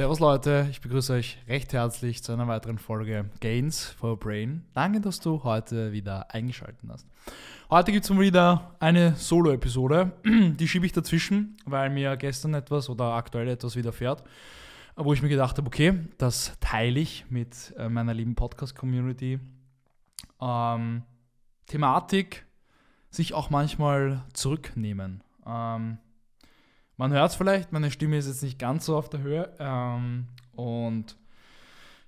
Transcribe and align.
Servus 0.00 0.18
Leute, 0.18 0.66
ich 0.70 0.80
begrüße 0.80 1.12
euch 1.12 1.36
recht 1.46 1.74
herzlich 1.74 2.22
zu 2.22 2.32
einer 2.32 2.48
weiteren 2.48 2.78
Folge 2.78 3.28
Gains 3.40 3.84
for 3.84 4.18
Brain. 4.18 4.64
Danke, 4.72 4.98
dass 5.02 5.20
du 5.20 5.44
heute 5.44 5.92
wieder 5.92 6.32
eingeschaltet 6.32 6.80
hast. 6.88 7.06
Heute 7.68 7.92
gibt 7.92 8.04
es 8.04 8.10
mal 8.10 8.22
wieder 8.22 8.76
eine 8.80 9.14
Solo-Episode. 9.14 10.12
Die 10.24 10.66
schiebe 10.66 10.86
ich 10.86 10.92
dazwischen, 10.92 11.58
weil 11.66 11.90
mir 11.90 12.16
gestern 12.16 12.54
etwas 12.54 12.88
oder 12.88 13.12
aktuell 13.12 13.46
etwas 13.48 13.76
widerfährt, 13.76 14.24
wo 14.96 15.12
ich 15.12 15.20
mir 15.20 15.28
gedacht 15.28 15.58
habe, 15.58 15.66
okay, 15.66 15.92
das 16.16 16.56
teile 16.60 16.98
ich 16.98 17.26
mit 17.28 17.74
äh, 17.76 17.90
meiner 17.90 18.14
lieben 18.14 18.36
Podcast-Community. 18.36 19.38
Ähm, 20.40 21.02
Thematik, 21.66 22.46
sich 23.10 23.34
auch 23.34 23.50
manchmal 23.50 24.22
zurücknehmen. 24.32 25.22
Ähm, 25.46 25.98
man 27.00 27.14
hört 27.14 27.30
es 27.30 27.36
vielleicht, 27.36 27.72
meine 27.72 27.90
Stimme 27.90 28.18
ist 28.18 28.26
jetzt 28.26 28.42
nicht 28.42 28.58
ganz 28.58 28.84
so 28.84 28.94
auf 28.94 29.08
der 29.08 29.20
Höhe. 29.20 29.48
Ähm, 29.58 30.26
und 30.54 31.16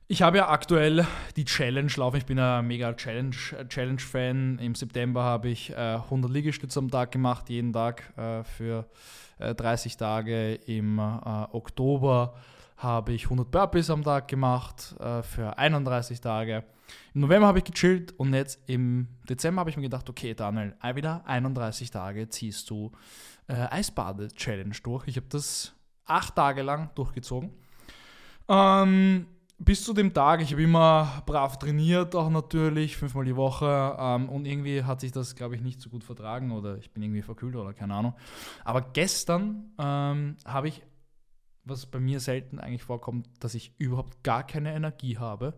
ich 0.07 0.21
habe 0.21 0.37
ja 0.37 0.51
aktuell 0.51 1.07
die 1.35 1.47
Challenge 1.47 1.91
laufen. 1.97 2.19
Ich 2.19 2.27
bin 2.27 2.39
ein 2.39 2.67
mega 2.67 2.93
Challenge-Fan. 2.93 3.69
Challenge 3.71 4.59
Im 4.61 4.75
September 4.75 5.23
habe 5.23 5.49
ich 5.49 5.71
äh, 5.71 5.95
100 5.95 6.31
Liegestütze 6.31 6.79
am 6.79 6.91
Tag 6.91 7.11
gemacht, 7.11 7.49
jeden 7.49 7.73
Tag 7.73 8.13
äh, 8.19 8.45
für 8.45 8.85
äh, 9.39 9.55
30 9.55 9.97
Tage. 9.97 10.57
Im 10.67 10.99
äh, 10.99 11.03
Oktober 11.53 12.35
habe 12.77 13.13
ich 13.13 13.25
100 13.25 13.51
Burpees 13.51 13.91
am 13.91 14.03
Tag 14.03 14.29
gemacht 14.29 14.95
äh, 14.99 15.23
für 15.23 15.59
31 15.59 16.21
Tage. 16.21 16.65
Im 17.15 17.23
November 17.23 17.47
habe 17.47 17.59
ich 17.59 17.65
gechillt 17.65 18.13
und 18.19 18.35
jetzt 18.35 18.59
im 18.67 19.09
Dezember 19.29 19.61
habe 19.61 19.71
ich 19.71 19.77
mir 19.77 19.83
gedacht, 19.83 20.09
okay 20.11 20.35
Daniel, 20.35 20.75
wieder 20.95 21.23
31 21.27 21.91
Tage 21.91 22.29
ziehst 22.29 22.69
du 22.71 22.93
äh, 23.49 23.55
Eisbade-Challenge 23.55 24.77
durch. 24.83 25.07
Ich 25.07 25.17
habe 25.17 25.27
das 25.29 25.75
acht 26.05 26.35
Tage 26.37 26.63
lang 26.63 26.91
durchgezogen. 26.95 27.51
Ähm, 28.49 29.27
bis 29.59 29.85
zu 29.85 29.93
dem 29.93 30.13
Tag, 30.13 30.43
ich 30.43 30.53
habe 30.53 30.63
immer 30.63 31.23
brav 31.25 31.59
trainiert, 31.59 32.15
auch 32.17 32.31
natürlich, 32.31 32.97
fünfmal 32.97 33.25
die 33.25 33.37
Woche. 33.37 33.97
Ähm, 33.99 34.29
und 34.29 34.45
irgendwie 34.47 34.83
hat 34.83 35.01
sich 35.01 35.13
das, 35.13 35.37
glaube 35.37 35.55
ich, 35.55 35.61
nicht 35.61 35.81
so 35.81 35.89
gut 35.89 36.05
vertragen 36.05 36.51
oder 36.51 36.77
ich 36.79 36.91
bin 36.93 37.03
irgendwie 37.03 37.23
verkühlt 37.23 37.55
oder 37.55 37.73
keine 37.73 37.95
Ahnung. 37.95 38.15
Aber 38.65 38.81
gestern 38.81 39.71
ähm, 39.79 40.37
habe 40.45 40.69
ich, 40.69 40.83
was 41.65 41.87
bei 41.87 42.01
mir 42.01 42.21
selten 42.21 42.59
eigentlich 42.59 42.83
vorkommt, 42.83 43.29
dass 43.41 43.55
ich 43.55 43.75
überhaupt 43.79 44.23
gar 44.23 44.45
keine 44.45 44.75
Energie 44.75 45.19
habe. 45.19 45.55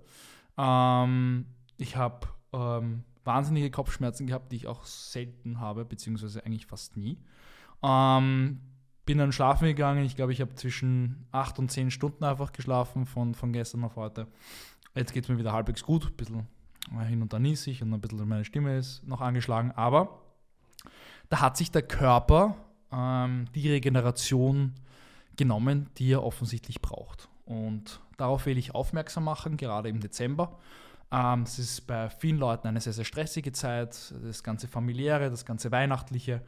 Ähm, 0.58 1.46
ich 1.76 1.96
habe 1.96 2.28
ähm, 2.52 3.04
wahnsinnige 3.24 3.70
Kopfschmerzen 3.70 4.26
gehabt, 4.26 4.52
die 4.52 4.56
ich 4.56 4.66
auch 4.66 4.84
selten 4.84 5.60
habe, 5.60 5.84
beziehungsweise 5.84 6.44
eigentlich 6.44 6.66
fast 6.66 6.96
nie. 6.96 7.18
Ähm, 7.82 8.60
bin 9.06 9.18
dann 9.18 9.32
schlafen 9.32 9.66
gegangen. 9.66 10.04
Ich 10.04 10.16
glaube, 10.16 10.32
ich 10.32 10.40
habe 10.40 10.54
zwischen 10.54 11.26
8 11.32 11.58
und 11.58 11.70
10 11.70 11.90
Stunden 11.90 12.24
einfach 12.24 12.52
geschlafen 12.52 13.06
von, 13.06 13.34
von 13.34 13.52
gestern 13.52 13.84
auf 13.84 13.96
heute. 13.96 14.26
Jetzt 14.94 15.12
geht 15.12 15.24
es 15.24 15.28
mir 15.28 15.38
wieder 15.38 15.52
halbwegs 15.52 15.82
gut. 15.82 16.06
Ein 16.06 16.16
bisschen 16.16 16.46
hin 17.06 17.22
und 17.22 17.32
da 17.32 17.38
niesig 17.38 17.82
und 17.82 17.92
ein 17.92 18.00
bisschen 18.00 18.28
meine 18.28 18.44
Stimme 18.44 18.76
ist 18.76 19.06
noch 19.06 19.20
angeschlagen. 19.20 19.72
Aber 19.72 20.20
da 21.28 21.40
hat 21.40 21.56
sich 21.56 21.70
der 21.70 21.82
Körper 21.82 22.56
ähm, 22.92 23.46
die 23.54 23.68
Regeneration 23.70 24.74
genommen, 25.36 25.90
die 25.98 26.12
er 26.12 26.22
offensichtlich 26.22 26.80
braucht. 26.80 27.28
Und 27.44 28.00
darauf 28.16 28.46
will 28.46 28.58
ich 28.58 28.74
aufmerksam 28.74 29.24
machen, 29.24 29.56
gerade 29.56 29.88
im 29.88 30.00
Dezember. 30.00 30.58
Ähm, 31.10 31.42
es 31.42 31.58
ist 31.58 31.86
bei 31.86 32.08
vielen 32.08 32.38
Leuten 32.38 32.66
eine 32.66 32.80
sehr, 32.80 32.92
sehr 32.92 33.04
stressige 33.04 33.52
Zeit. 33.52 34.14
Das 34.22 34.42
ganze 34.42 34.68
familiäre, 34.68 35.30
das 35.30 35.44
ganze 35.44 35.70
weihnachtliche. 35.70 36.42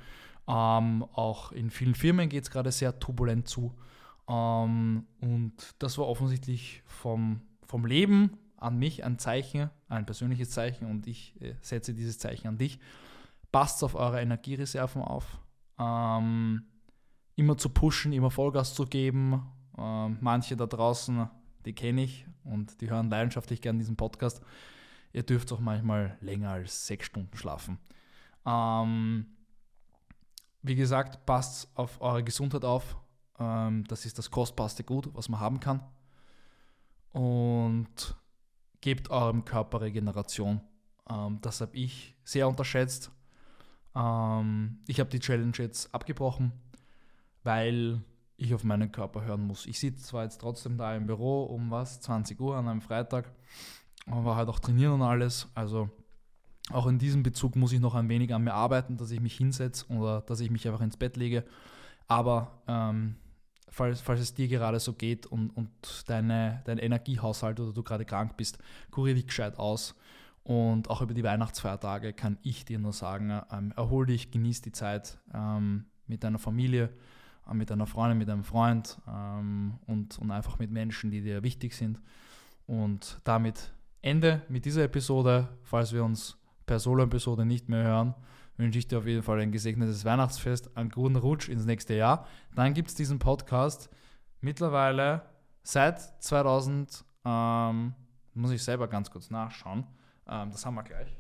Ähm, 0.49 1.05
auch 1.13 1.53
in 1.53 1.71
vielen 1.71 1.95
Firmen 1.95 2.29
geht 2.29 2.45
es 2.45 2.51
gerade 2.51 2.73
sehr 2.73 2.99
turbulent 2.99 3.49
zu. 3.49 3.75
Ähm, 4.29 5.07
und 5.21 5.75
das 5.79 5.99
war 5.99 6.07
offensichtlich 6.07 6.83
vom, 6.87 7.43
vom 7.67 7.85
Leben 7.85 8.39
an 8.57 8.79
mich 8.79 9.05
ein 9.05 9.19
Zeichen, 9.19 9.71
ein 9.89 10.07
persönliches 10.07 10.51
Zeichen 10.51 10.87
und 10.87 11.07
ich 11.07 11.41
äh, 11.41 11.55
setze 11.61 11.95
dieses 11.95 12.19
Zeichen 12.19 12.49
an 12.49 12.59
dich. 12.59 12.79
Passt 13.53 13.85
auf 13.85 13.95
eure 13.95 14.21
Energiereserven 14.21 15.03
auf. 15.03 15.39
Ähm, 15.79 16.65
immer 17.37 17.57
zu 17.57 17.69
pushen, 17.69 18.13
immer 18.13 18.31
Vollgas 18.31 18.75
zu 18.75 18.87
geben. 18.87 19.47
Ähm, 19.79 20.19
manche 20.21 20.57
da 20.57 20.67
draußen, 20.67 21.29
die 21.65 21.75
kenne 21.75 22.03
ich 22.03 22.27
und 22.45 22.81
die 22.81 22.91
hören 22.91 23.11
leidenschaftlich 23.11 23.61
gerne 23.61 23.79
diesen 23.79 23.97
Podcast. 23.97 24.43
Ihr 25.13 25.23
dürft 25.23 25.53
auch 25.53 25.61
manchmal 25.61 26.17
länger 26.21 26.51
als 26.51 26.87
sechs 26.87 27.07
Stunden 27.07 27.37
schlafen. 27.37 27.79
Ähm, 28.45 29.27
wie 30.63 30.75
gesagt, 30.75 31.25
passt 31.27 31.69
auf 31.77 32.01
eure 32.01 32.25
Gesundheit 32.25 32.65
auf. 32.65 32.97
Ähm, 33.39 33.85
das 33.85 34.07
ist 34.07 34.19
das 34.19 34.31
kostbarste 34.31 34.83
Gut, 34.83 35.09
was 35.15 35.29
man 35.29 35.41
haben 35.41 35.61
kann. 35.61 35.83
Und 37.13 38.17
gebt 38.81 39.11
eurem 39.11 39.45
Körper 39.45 39.81
Regeneration. 39.81 40.61
Ähm, 41.09 41.39
das 41.41 41.61
habe 41.61 41.77
ich 41.77 42.15
sehr 42.25 42.49
unterschätzt. 42.49 43.11
Ähm, 43.95 44.79
ich 44.87 45.01
habe 45.01 45.11
die 45.11 45.21
Challenge 45.21 45.57
jetzt 45.59 45.95
abgebrochen, 45.95 46.53
weil 47.47 48.03
ich 48.37 48.53
auf 48.55 48.65
meinen 48.65 48.93
Körper 48.93 49.25
hören 49.25 49.47
muss. 49.47 49.65
Ich 49.67 49.81
sitze 49.81 50.05
zwar 50.05 50.25
jetzt 50.25 50.39
trotzdem 50.39 50.77
da 50.77 50.95
im 50.95 51.07
Büro 51.07 51.45
um 51.45 51.71
was, 51.71 52.01
20 52.01 52.39
Uhr 52.39 52.57
an 52.57 52.69
einem 52.69 52.83
Freitag, 52.83 53.33
aber 54.07 54.37
halt 54.37 54.49
auch 54.49 54.59
trainieren 54.59 54.95
und 54.95 55.03
alles. 55.03 55.49
Also 55.55 55.89
auch 56.71 56.87
in 56.87 56.99
diesem 56.99 57.23
Bezug 57.23 57.57
muss 57.57 57.73
ich 57.73 57.81
noch 57.81 57.95
ein 57.95 58.09
wenig 58.09 58.35
an 58.35 58.45
mir 58.45 58.53
arbeiten, 58.53 58.97
dass 58.97 59.11
ich 59.11 59.21
mich 59.21 59.37
hinsetze 59.37 59.87
oder 59.89 60.21
dass 60.21 60.41
ich 60.41 60.51
mich 60.51 60.67
einfach 60.67 60.83
ins 60.83 60.97
Bett 60.97 61.17
lege. 61.17 61.45
Aber 62.09 62.63
ähm, 62.67 63.17
falls, 63.69 64.01
falls 64.01 64.21
es 64.21 64.35
dir 64.35 64.49
gerade 64.49 64.81
so 64.81 64.93
geht 64.93 65.27
und, 65.27 65.51
und 65.51 65.71
deine, 66.07 66.63
dein 66.65 66.79
Energiehaushalt 66.79 67.61
oder 67.61 67.73
du 67.73 67.83
gerade 67.83 68.05
krank 68.05 68.37
bist, 68.37 68.59
kurier 68.91 69.15
dich 69.15 69.29
gescheit 69.29 69.59
aus. 69.59 69.95
Und 70.43 70.91
auch 70.91 71.03
über 71.03 71.15
die 71.15 71.25
Weihnachtsfeiertage 71.25 72.13
kann 72.13 72.39
ich 72.43 72.65
dir 72.65 72.79
nur 72.79 72.93
sagen, 72.93 73.41
ähm, 73.51 73.73
erhol 73.77 74.07
dich, 74.07 74.31
genieß 74.31 74.63
die 74.63 74.73
Zeit 74.73 75.19
ähm, 75.35 75.87
mit 76.07 76.23
deiner 76.23 76.39
Familie, 76.39 76.91
mit 77.53 77.71
deiner 77.71 77.87
Freundin, 77.87 78.19
mit 78.19 78.29
deinem 78.29 78.45
Freund 78.45 78.99
ähm, 79.09 79.79
und, 79.87 80.19
und 80.19 80.31
einfach 80.31 80.59
mit 80.59 80.71
Menschen, 80.71 81.11
die 81.11 81.23
dir 81.23 81.43
wichtig 81.43 81.75
sind. 81.75 82.01
Und 82.67 83.21
damit 83.25 83.73
Ende 84.03 84.43
mit 84.49 84.65
dieser 84.65 84.85
Episode, 84.85 85.49
falls 85.63 85.93
wir 85.93 86.05
uns 86.05 86.37
per 86.67 86.79
Solo-Episode 86.79 87.45
nicht 87.45 87.69
mehr 87.69 87.85
hören, 87.85 88.15
wünsche 88.57 88.79
ich 88.79 88.89
dir 88.89 88.99
auf 88.99 89.07
jeden 89.07 89.23
Fall 89.23 89.41
ein 89.41 89.53
gesegnetes 89.53 90.05
Weihnachtsfest, 90.05 90.77
einen 90.77 90.91
guten 90.91 91.17
Rutsch 91.17 91.49
ins 91.49 91.65
nächste 91.65 91.95
Jahr. 91.95 92.27
Dann 92.55 92.75
gibt 92.75 92.89
es 92.89 92.95
diesen 92.95 93.19
Podcast 93.19 93.91
mittlerweile 94.41 95.23
seit 95.63 96.01
2000, 96.23 97.05
ähm, 97.25 97.95
muss 98.35 98.51
ich 98.51 98.63
selber 98.63 98.89
ganz 98.89 99.11
kurz 99.11 99.31
nachschauen, 99.31 99.87
ähm, 100.29 100.51
das 100.51 100.65
haben 100.65 100.75
wir 100.75 100.83
gleich. 100.83 101.17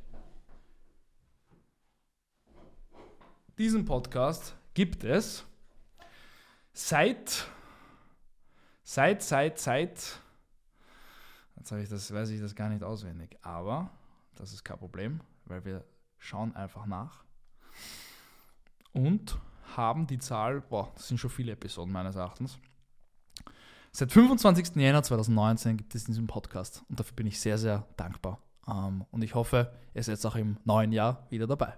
Diesen 3.59 3.85
Podcast 3.85 4.55
gibt 4.75 5.05
es 5.05 5.45
seit, 6.77 7.47
seit, 8.83 9.23
seit, 9.23 9.59
seit, 9.59 10.21
jetzt 11.57 11.73
ich 11.73 11.89
das, 11.89 12.13
weiß 12.13 12.31
ich 12.31 12.41
das 12.41 12.55
gar 12.55 12.69
nicht 12.69 12.83
auswendig, 12.83 13.37
aber 13.43 13.91
das 14.35 14.53
ist 14.53 14.65
kein 14.65 14.79
Problem 14.79 15.21
weil 15.47 15.65
wir 15.65 15.85
schauen 16.19 16.55
einfach 16.55 16.87
nach 16.87 17.25
und 18.93 19.39
haben 19.77 20.07
die 20.07 20.19
Zahl, 20.19 20.61
boah, 20.61 20.93
das 20.95 21.09
sind 21.09 21.19
schon 21.19 21.31
viele 21.31 21.53
Episoden 21.53 21.93
meines 21.93 22.17
Erachtens. 22.17 22.59
Seit 23.93 24.13
25. 24.13 24.77
Jänner 24.77 25.03
2019 25.03 25.79
gibt 25.79 25.95
es 25.95 26.05
diesen 26.05 26.27
Podcast 26.27 26.85
und 26.89 27.01
dafür 27.01 27.17
bin 27.17 27.27
ich 27.27 27.41
sehr, 27.41 27.59
sehr 27.59 27.87
dankbar. 27.97 28.41
Ähm, 28.69 29.07
und 29.11 29.23
ich 29.23 29.35
hoffe, 29.35 29.73
ihr 29.95 30.03
seid 30.03 30.25
auch 30.27 30.37
im 30.37 30.59
neuen 30.65 30.93
Jahr 30.93 31.27
wieder 31.31 31.47
dabei. 31.47 31.75